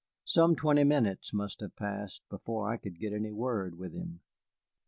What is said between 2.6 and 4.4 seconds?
I could get any word with him.